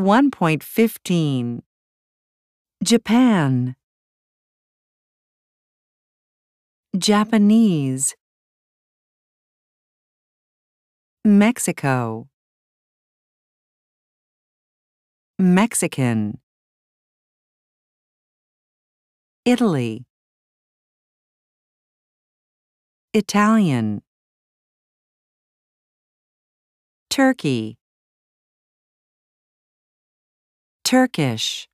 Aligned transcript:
1.15 0.00 1.60
Japan. 2.82 3.76
Japanese. 6.96 8.14
Mexico. 11.24 12.28
Mexican. 15.38 16.40
Italy. 19.44 20.06
Italian. 23.12 24.00
Turkey 27.10 27.79
Turkish 30.90 31.68